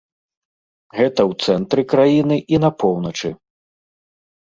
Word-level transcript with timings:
Гэта 0.99 1.21
ў 1.29 1.47
цэнтры 1.47 1.81
краіны 1.93 2.35
і 2.57 2.65
на 2.67 2.75
поўначы. 2.85 3.29